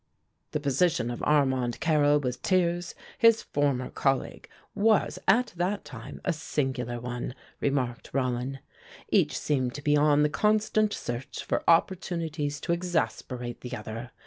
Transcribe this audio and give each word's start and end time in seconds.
"The 0.49 0.59
position 0.59 1.11
of 1.11 1.21
Armand 1.21 1.79
Carrel 1.79 2.19
with 2.19 2.37
Thiers, 2.37 2.95
his 3.19 3.43
former 3.43 3.91
colleague, 3.91 4.49
was, 4.73 5.19
at 5.27 5.53
that 5.57 5.85
time, 5.85 6.19
a 6.25 6.33
singular 6.33 6.99
one," 6.99 7.35
remarked 7.59 8.09
Rollin. 8.11 8.61
"Each 9.09 9.37
seemed 9.37 9.75
to 9.75 9.83
be 9.83 9.95
on 9.95 10.23
the 10.23 10.27
constant 10.29 10.91
search 10.91 11.43
for 11.45 11.63
opportunities 11.67 12.59
to 12.61 12.71
exasperate 12.73 13.61
the 13.61 13.75
other. 13.75 14.09